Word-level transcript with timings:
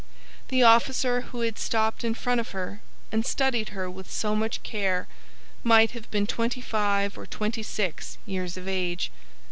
The 0.47 0.63
officer 0.63 1.21
who 1.29 1.41
had 1.41 1.59
stopped 1.59 2.03
in 2.03 2.15
front 2.15 2.39
of 2.41 2.53
her 2.53 2.81
and 3.11 3.23
studied 3.23 3.69
her 3.69 3.87
with 3.87 4.09
so 4.11 4.35
much 4.35 4.63
care 4.63 5.07
might 5.63 5.91
have 5.91 6.09
been 6.09 6.25
twenty 6.25 6.59
five 6.59 7.19
or 7.19 7.27
twenty 7.27 7.61
six 7.61 8.17
years 8.25 8.57
of 8.57 8.67
age. 8.67 9.11